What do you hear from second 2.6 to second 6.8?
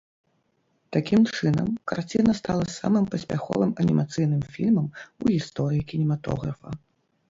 самым паспяховым анімацыйным фільмам у гісторыі кінематографа.